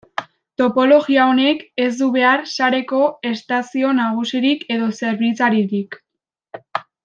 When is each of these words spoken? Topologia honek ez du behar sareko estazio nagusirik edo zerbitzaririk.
Topologia 0.61 1.25
honek 1.33 1.61
ez 1.83 1.89
du 1.99 2.07
behar 2.15 2.47
sareko 2.53 3.03
estazio 3.33 3.93
nagusirik 4.01 4.65
edo 4.79 4.89
zerbitzaririk. 5.05 6.01